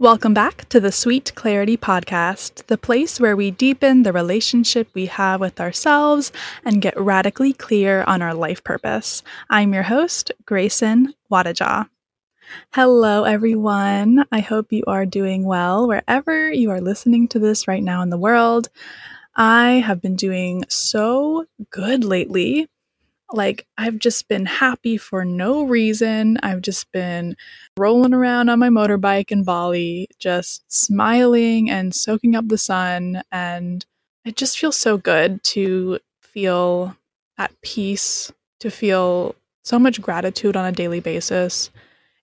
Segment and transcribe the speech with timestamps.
[0.00, 5.06] Welcome back to the Sweet Clarity Podcast, the place where we deepen the relationship we
[5.06, 6.30] have with ourselves
[6.64, 9.24] and get radically clear on our life purpose.
[9.50, 11.88] I'm your host, Grayson Wadajaw.
[12.74, 14.24] Hello, everyone.
[14.30, 18.10] I hope you are doing well wherever you are listening to this right now in
[18.10, 18.68] the world.
[19.34, 22.68] I have been doing so good lately
[23.32, 26.38] like I've just been happy for no reason.
[26.42, 27.36] I've just been
[27.76, 33.22] rolling around on my motorbike in Bali, just smiling and soaking up the sun.
[33.30, 33.84] And
[34.24, 36.96] it just feels so good to feel
[37.36, 41.70] at peace, to feel so much gratitude on a daily basis,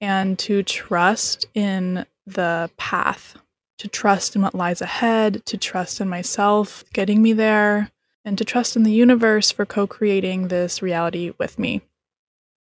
[0.00, 3.36] and to trust in the path,
[3.78, 7.90] to trust in what lies ahead, to trust in myself getting me there,
[8.28, 11.80] and to trust in the universe for co creating this reality with me.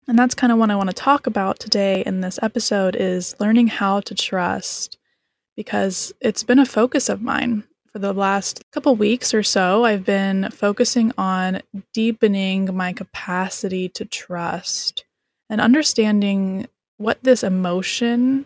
[0.06, 3.34] And that's kind of what I want to talk about today in this episode is
[3.40, 4.98] learning how to trust
[5.56, 9.86] because it's been a focus of mine for the last couple weeks or so.
[9.86, 11.62] I've been focusing on
[11.94, 15.06] deepening my capacity to trust
[15.48, 16.68] and understanding
[16.98, 18.44] what this emotion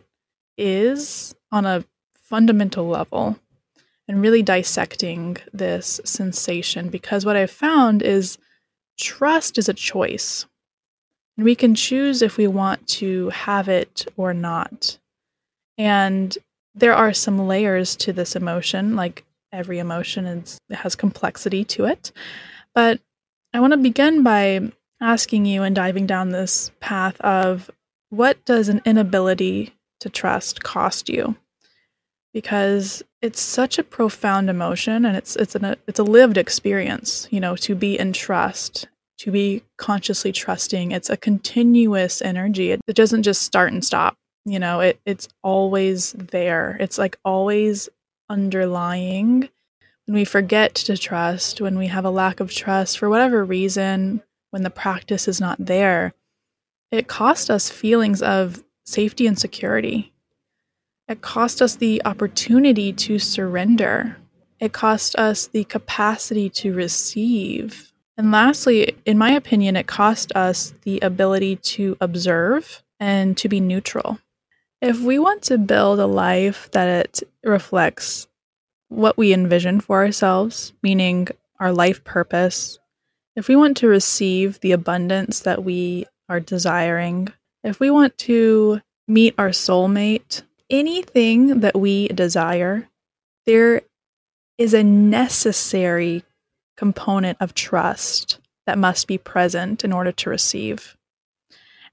[0.57, 1.85] is on a
[2.23, 3.41] fundamental level
[4.09, 8.39] and really dissecting this sensation because what I've found is
[8.99, 10.47] trust is a choice.
[11.37, 14.99] And we can choose if we want to have it or not.
[15.77, 16.37] And
[16.75, 22.11] there are some layers to this emotion, like every emotion is, has complexity to it.
[22.75, 23.01] But
[23.53, 27.71] I want to begin by asking you and diving down this path of
[28.11, 31.37] what does an inability to trust cost you?
[32.33, 37.41] Because it's such a profound emotion and it's it's an it's a lived experience you
[37.41, 38.87] know to be in trust
[39.19, 40.93] to be consciously trusting.
[40.93, 42.71] It's a continuous energy.
[42.71, 46.77] It, it doesn't just start and stop you know it it's always there.
[46.81, 47.89] It's like always
[48.29, 49.49] underlying.
[50.07, 54.23] When we forget to trust when we have a lack of trust for whatever reason
[54.51, 56.15] when the practice is not there
[56.91, 60.13] it costs us feelings of safety and security
[61.09, 64.17] it cost us the opportunity to surrender.
[64.61, 67.93] It cost us the capacity to receive.
[68.17, 73.61] And lastly, in my opinion, it cost us the ability to observe and to be
[73.61, 74.19] neutral.
[74.83, 78.27] If we want to build a life that it reflects
[78.89, 82.79] what we envision for ourselves, meaning our life purpose,
[83.35, 87.29] if we want to receive the abundance that we are desiring,
[87.63, 92.89] if we want to meet our soulmate, anything that we desire,
[93.47, 93.83] there
[94.59, 96.25] is a necessary
[96.77, 100.97] component of trust that must be present in order to receive.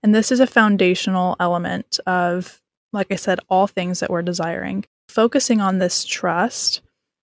[0.04, 4.86] And this is a foundational element of, like I said, all things that we're desiring.
[5.08, 6.82] Focusing on this trust,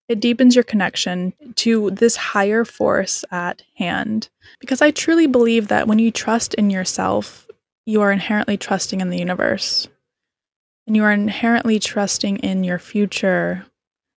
[0.08, 4.28] it deepens your connection to this higher force at hand.
[4.58, 7.46] Because I truly believe that when you trust in yourself,
[7.84, 9.88] you are inherently trusting in the universe
[10.87, 13.65] and you are inherently trusting in your future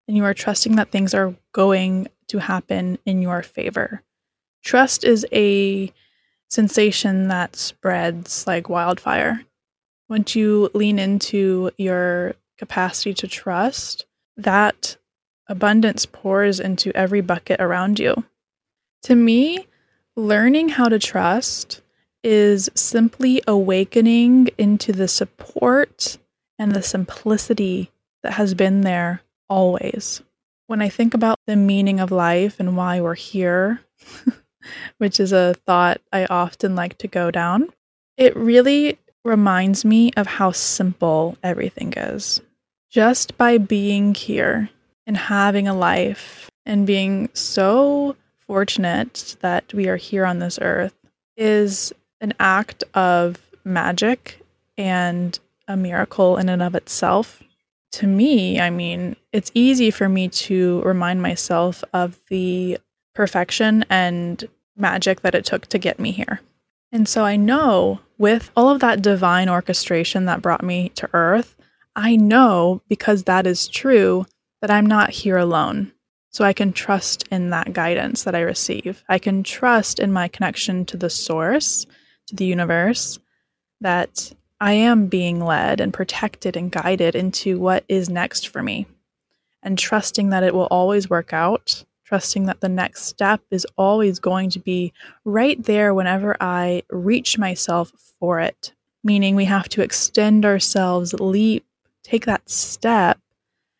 [0.07, 4.01] and you are trusting that things are going to happen in your favor.
[4.63, 5.91] Trust is a
[6.49, 9.41] sensation that spreads like wildfire.
[10.09, 14.05] Once you lean into your capacity to trust,
[14.37, 14.97] that
[15.47, 18.23] abundance pours into every bucket around you.
[19.03, 19.67] To me,
[20.15, 21.81] learning how to trust
[22.23, 26.17] is simply awakening into the support
[26.59, 27.91] and the simplicity
[28.23, 30.21] that has been there always.
[30.67, 33.81] When I think about the meaning of life and why we're here,
[34.97, 37.69] which is a thought I often like to go down,
[38.17, 42.41] it really reminds me of how simple everything is.
[42.89, 44.69] Just by being here
[45.05, 48.15] and having a life and being so
[48.47, 50.93] fortunate that we are here on this earth
[51.35, 54.39] is an act of magic
[54.77, 57.41] and a miracle in and of itself.
[57.93, 62.77] To me, I mean, it's easy for me to remind myself of the
[63.13, 64.43] perfection and
[64.75, 66.41] magic that it took to get me here.
[66.91, 71.55] And so I know with all of that divine orchestration that brought me to earth,
[71.95, 74.25] I know because that is true
[74.61, 75.91] that I'm not here alone.
[76.29, 79.03] So I can trust in that guidance that I receive.
[79.07, 81.85] I can trust in my connection to the source,
[82.27, 83.19] to the universe,
[83.79, 88.87] that I am being led and protected and guided into what is next for me,
[89.61, 94.19] and trusting that it will always work out, trusting that the next step is always
[94.19, 94.93] going to be
[95.23, 98.73] right there whenever I reach myself for it.
[99.03, 101.65] Meaning, we have to extend ourselves, leap
[102.05, 103.19] take that step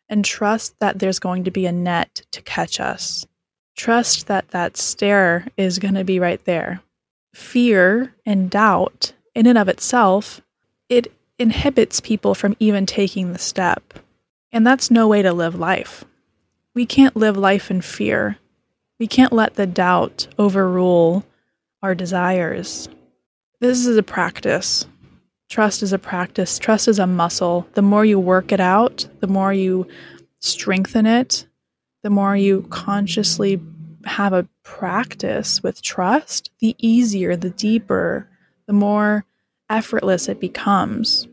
[0.08, 3.26] and trust that there's going to be a net to catch us.
[3.76, 6.80] Trust that that stair is going to be right there.
[7.34, 10.40] Fear and doubt, in and of itself,
[10.88, 13.94] it inhibits people from even taking the step.
[14.52, 16.04] And that's no way to live life.
[16.74, 18.38] We can't live life in fear.
[18.98, 21.24] We can't let the doubt overrule
[21.82, 22.88] our desires.
[23.60, 24.86] This is a practice.
[25.48, 26.58] Trust is a practice.
[26.58, 27.66] Trust is a muscle.
[27.74, 29.86] The more you work it out, the more you
[30.40, 31.46] strengthen it,
[32.02, 33.60] the more you consciously
[34.04, 38.28] have a practice with trust, the easier, the deeper,
[38.66, 39.24] the more
[39.68, 41.26] effortless it becomes.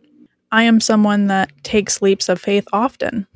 [0.52, 3.28] I am someone that takes leaps of faith often.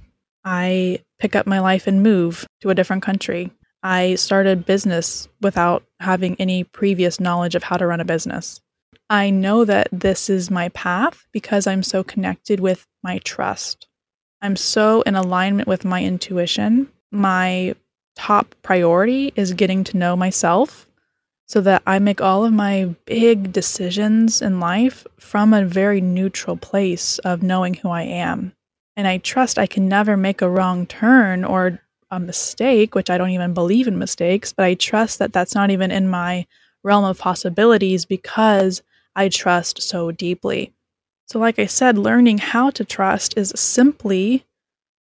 [0.45, 3.51] I pick up my life and move to a different country.
[3.83, 8.61] I started business without having any previous knowledge of how to run a business.
[9.09, 13.87] I know that this is my path because I'm so connected with my trust.
[14.41, 16.89] I'm so in alignment with my intuition.
[17.11, 17.75] My
[18.15, 20.86] top priority is getting to know myself
[21.47, 26.57] so that I make all of my big decisions in life from a very neutral
[26.57, 28.53] place of knowing who I am.
[28.97, 31.79] And I trust I can never make a wrong turn or
[32.11, 35.71] a mistake, which I don't even believe in mistakes, but I trust that that's not
[35.71, 36.45] even in my
[36.83, 38.81] realm of possibilities because
[39.15, 40.73] I trust so deeply.
[41.27, 44.45] So, like I said, learning how to trust is simply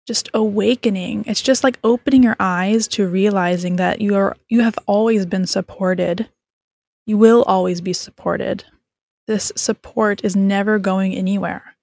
[0.07, 1.23] just awakening.
[1.27, 5.45] It's just like opening your eyes to realizing that you are you have always been
[5.45, 6.29] supported.
[7.05, 8.63] You will always be supported.
[9.27, 11.75] This support is never going anywhere.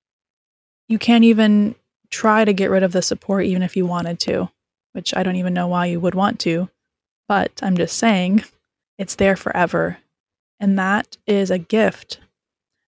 [0.88, 1.74] You can't even
[2.10, 4.50] try to get rid of the support even if you wanted to,
[4.92, 6.68] which I don't even know why you would want to,
[7.28, 8.44] but I'm just saying
[8.98, 9.98] it's there forever.
[10.60, 12.18] And that is a gift.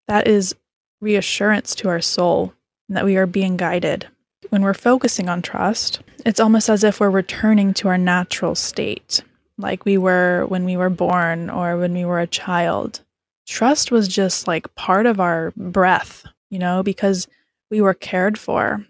[0.09, 0.57] That is
[1.01, 2.55] reassurance to our soul
[2.89, 4.09] that we are being guided.
[4.51, 9.23] When we're focusing on trust, it's almost as if we're returning to our natural state,
[9.59, 13.01] like we were when we were born or when we were a child.
[13.47, 17.29] Trust was just like part of our breath, you know, because
[17.71, 18.85] we were cared for.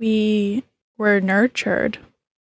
[0.00, 0.64] We
[0.96, 1.98] were nurtured.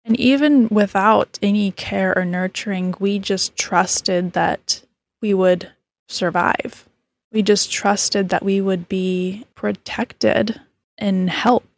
[0.05, 4.83] And even without any care or nurturing, we just trusted that
[5.23, 5.71] we would
[6.09, 6.87] survive.
[7.33, 10.61] We just trusted that we would be protected
[10.99, 11.72] and helped,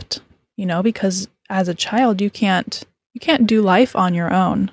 [0.56, 4.70] you know, because as a child you can't you can't do life on your own.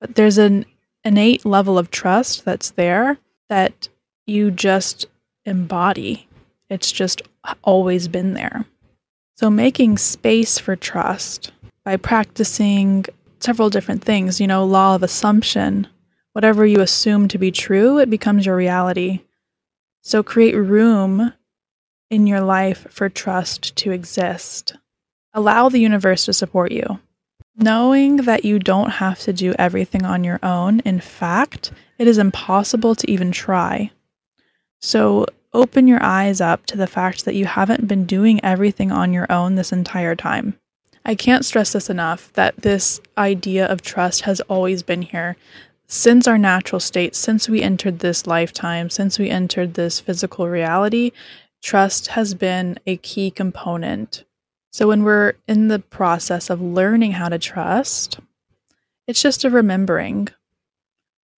[0.00, 0.64] But there's an
[1.04, 3.18] innate level of trust that's there
[3.48, 3.88] that
[4.26, 5.06] you just
[5.44, 6.28] embody.
[6.68, 7.22] It's just
[7.62, 8.64] always been there.
[9.36, 11.52] So making space for trust
[11.84, 13.06] by practicing
[13.40, 15.88] several different things, you know, law of assumption,
[16.32, 19.20] Whatever you assume to be true, it becomes your reality.
[20.02, 21.32] So create room
[22.08, 24.76] in your life for trust to exist.
[25.32, 27.00] Allow the universe to support you.
[27.56, 32.18] Knowing that you don't have to do everything on your own, in fact, it is
[32.18, 33.90] impossible to even try.
[34.80, 39.12] So open your eyes up to the fact that you haven't been doing everything on
[39.12, 40.58] your own this entire time.
[41.04, 45.36] I can't stress this enough that this idea of trust has always been here
[45.86, 51.10] since our natural state, since we entered this lifetime, since we entered this physical reality,
[51.62, 54.24] trust has been a key component.
[54.70, 58.20] So when we're in the process of learning how to trust,
[59.06, 60.28] it's just a remembering.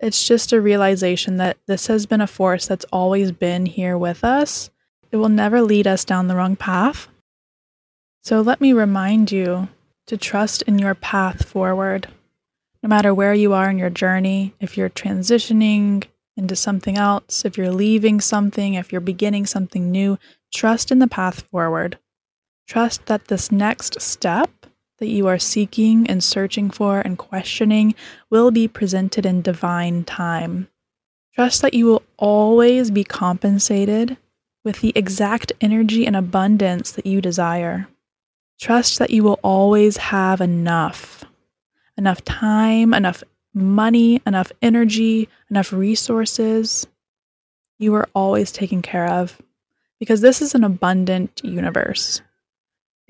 [0.01, 4.25] It's just a realization that this has been a force that's always been here with
[4.25, 4.71] us.
[5.11, 7.09] It will never lead us down the wrong path.
[8.23, 9.69] So let me remind you
[10.07, 12.09] to trust in your path forward
[12.83, 16.05] no matter where you are in your journey, if you're transitioning
[16.37, 20.19] into something else, if you're leaving something, if you're beginning something new,
[20.53, 21.99] trust in the path forward.
[22.73, 24.49] Trust that this next step
[24.97, 27.95] that you are seeking and searching for and questioning
[28.31, 30.69] will be presented in divine time.
[31.35, 34.17] Trust that you will always be compensated
[34.65, 37.89] with the exact energy and abundance that you desire.
[38.59, 41.27] Trust that you will always have enough
[41.99, 46.87] enough time, enough money, enough energy, enough resources,
[47.79, 49.43] you are always taken care of
[49.99, 52.23] because this is an abundant universe.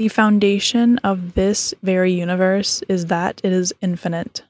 [0.03, 4.43] The foundation of this very universe is that it is infinite.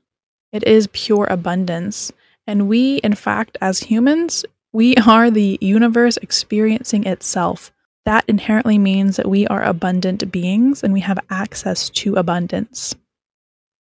[0.50, 2.11] It is pure abundance.
[2.47, 7.71] And we, in fact, as humans, we are the universe experiencing itself.
[8.06, 12.94] That inherently means that we are abundant beings and we have access to abundance.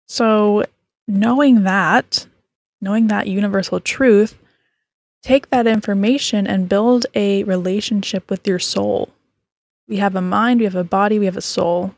[0.07, 0.63] So,
[1.05, 2.27] knowing that,
[2.79, 4.39] knowing that universal truth,
[5.21, 9.09] take that information and build a relationship with your soul.
[9.87, 11.95] We have a mind, we have a body, we have a soul.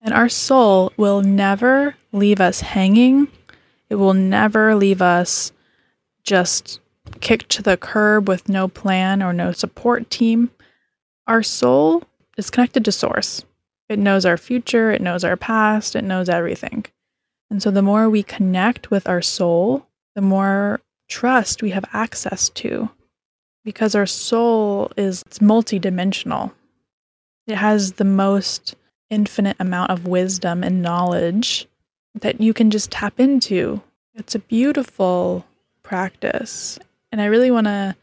[0.00, 3.28] And our soul will never leave us hanging.
[3.88, 5.52] It will never leave us
[6.22, 6.80] just
[7.20, 10.50] kicked to the curb with no plan or no support team.
[11.26, 12.04] Our soul
[12.36, 13.44] is connected to source.
[13.88, 16.84] It knows our future, it knows our past, it knows everything.
[17.50, 22.50] And so the more we connect with our soul, the more trust we have access
[22.50, 22.90] to
[23.64, 26.52] because our soul is multidimensional.
[27.48, 28.74] It has the most
[29.08, 31.66] infinite amount of wisdom and knowledge
[32.14, 33.80] that you can just tap into.
[34.14, 35.46] It's a beautiful
[35.82, 36.78] practice.
[37.10, 37.96] And I really want to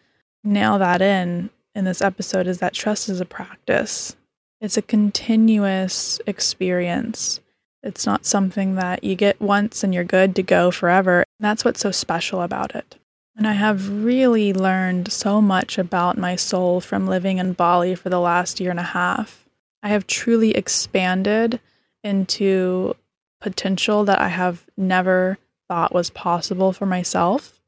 [0.43, 4.15] nail that in in this episode is that trust is a practice.
[4.61, 7.39] It's a continuous experience.
[7.83, 11.23] It's not something that you get once and you're good to go forever.
[11.39, 12.95] That's what's so special about it.
[13.37, 18.09] And I have really learned so much about my soul from living in Bali for
[18.09, 19.45] the last year and a half.
[19.83, 21.59] I have truly expanded
[22.03, 22.95] into
[23.41, 25.37] potential that I have never
[25.67, 27.59] thought was possible for myself.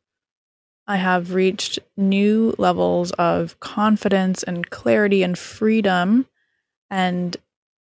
[0.88, 6.28] I have reached new levels of confidence and clarity and freedom
[6.90, 7.36] and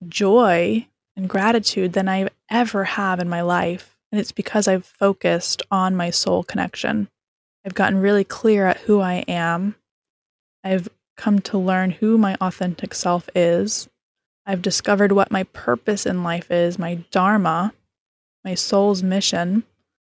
[0.08, 3.98] joy and gratitude than I ever have in my life.
[4.12, 7.08] And it's because I've focused on my soul connection.
[7.68, 9.76] I've gotten really clear at who I am.
[10.64, 13.90] I've come to learn who my authentic self is.
[14.46, 17.74] I've discovered what my purpose in life is, my dharma,
[18.46, 19.66] my soul's mission.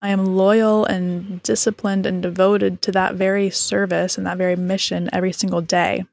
[0.01, 5.09] I am loyal and disciplined and devoted to that very service and that very mission
[5.11, 6.05] every single day.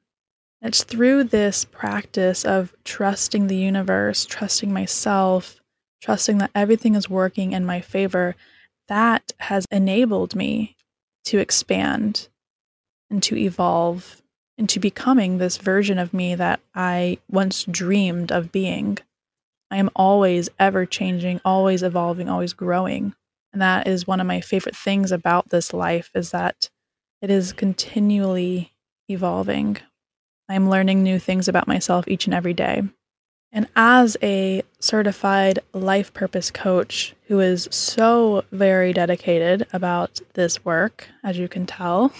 [0.60, 5.60] It's through this practice of trusting the universe, trusting myself,
[6.02, 8.34] trusting that everything is working in my favor
[8.88, 10.74] that has enabled me
[11.28, 12.28] to expand
[13.10, 14.22] and to evolve
[14.56, 18.98] into becoming this version of me that I once dreamed of being.
[19.70, 23.14] I am always ever changing, always evolving, always growing.
[23.52, 26.70] And that is one of my favorite things about this life is that
[27.20, 28.72] it is continually
[29.08, 29.76] evolving.
[30.48, 32.82] I'm learning new things about myself each and every day.
[33.50, 41.08] And as a certified life purpose coach who is so very dedicated about this work,
[41.24, 42.12] as you can tell,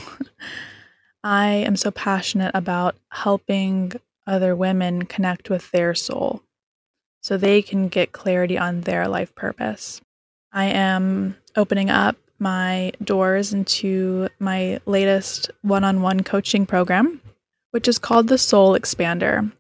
[1.25, 3.93] I am so passionate about helping
[4.27, 6.43] other women connect with their soul
[7.23, 10.01] so they can get clarity on their life purpose.
[10.53, 17.21] I am opening up my doors into my latest one on one coaching program,
[17.73, 19.53] which is called the Soul Expander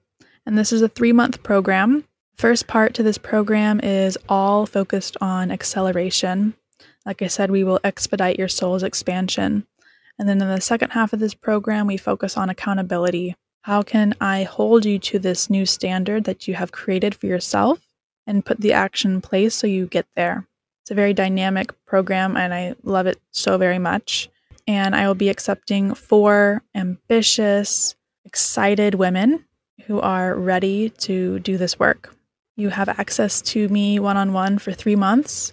[0.49, 2.05] and this is a three month program.
[2.39, 6.55] First part to this program is all focused on acceleration.
[7.05, 9.67] Like I said, we will expedite your soul's expansion.
[10.19, 13.37] And then in the second half of this program, we focus on accountability.
[13.63, 17.81] How can I hold you to this new standard that you have created for yourself
[18.27, 20.47] and put the action in place so you get there?
[20.83, 24.31] It's a very dynamic program and I love it so very much.
[24.67, 29.45] And I will be accepting four ambitious, excited women
[29.87, 32.15] who are ready to do this work.
[32.57, 35.53] You have access to me one on one for three months.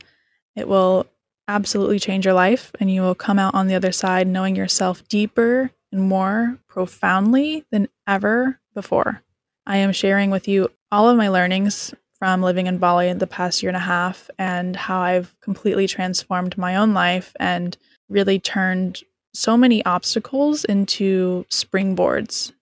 [0.55, 1.05] It will
[1.47, 5.07] absolutely change your life, and you will come out on the other side knowing yourself
[5.07, 9.21] deeper and more profoundly than ever before.
[9.67, 13.27] I am sharing with you all of my learnings from living in Bali in the
[13.27, 17.77] past year and a half and how I've completely transformed my own life and
[18.09, 19.01] really turned
[19.33, 22.53] so many obstacles into springboards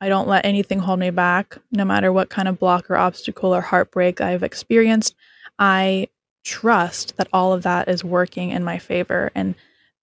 [0.00, 3.54] I don't let anything hold me back, no matter what kind of block or obstacle
[3.54, 5.14] or heartbreak I've experienced.
[5.58, 6.08] I
[6.44, 9.30] trust that all of that is working in my favor.
[9.34, 9.54] And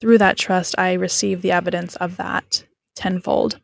[0.02, 3.60] through that trust, I receive the evidence of that tenfold.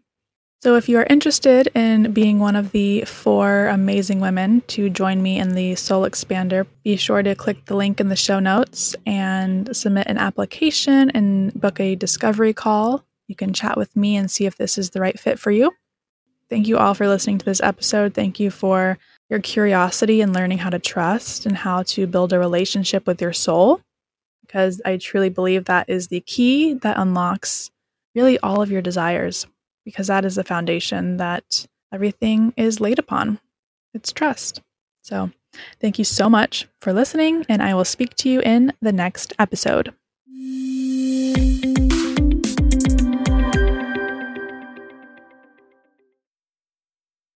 [0.61, 5.21] So, if you are interested in being one of the four amazing women to join
[5.23, 8.93] me in the Soul Expander, be sure to click the link in the show notes
[9.05, 13.05] and submit an application and book a discovery call.
[13.29, 15.71] You can chat with me and see if this is the right fit for you.
[16.49, 18.15] Thank you all for listening to this episode.
[18.15, 18.97] Thank you for
[19.29, 23.33] your curiosity and learning how to trust and how to build a relationship with your
[23.33, 23.81] soul,
[24.41, 27.69] because I truly believe that is the key that unlocks
[28.15, 29.45] really all of your desires,
[29.85, 33.39] because that is the foundation that everything is laid upon.
[33.93, 34.61] It's trust.
[35.03, 35.29] So,
[35.79, 39.33] thank you so much for listening, and I will speak to you in the next
[39.37, 39.93] episode.